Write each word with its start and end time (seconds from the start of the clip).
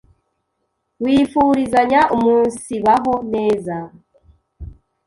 wifurizanya 1.03 2.01
umunsibaho 2.15 3.13
neza 3.33 3.77